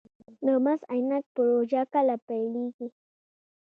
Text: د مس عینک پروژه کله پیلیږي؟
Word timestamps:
د 0.45 0.47
مس 0.63 0.81
عینک 0.93 1.25
پروژه 1.35 1.81
کله 1.93 2.15
پیلیږي؟ 2.27 2.87